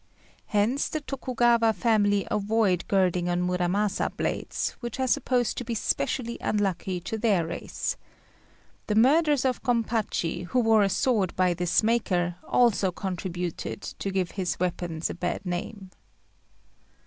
Hence 0.47 0.89
the 0.89 0.99
Tokugawa 1.01 1.73
family 1.73 2.27
avoid 2.31 2.87
girding 2.87 3.29
on 3.29 3.43
Muramasa 3.43 4.09
blades, 4.17 4.71
which 4.79 4.99
are 4.99 5.05
supposed 5.05 5.59
to 5.59 5.63
be 5.63 5.75
specially 5.75 6.39
unlucky 6.41 6.99
to 7.01 7.19
their 7.19 7.45
race. 7.45 7.97
The 8.87 8.95
murders 8.95 9.45
of 9.45 9.61
Gompachi, 9.61 10.45
who 10.45 10.59
wore 10.59 10.81
a 10.81 10.89
sword 10.89 11.35
by 11.35 11.53
this 11.53 11.83
maker, 11.83 12.37
also 12.47 12.91
contributed 12.91 13.83
to 13.83 14.09
give 14.09 14.31
his 14.31 14.59
weapons 14.59 15.11
a 15.11 15.13
bad 15.13 15.45
name. 15.45 15.91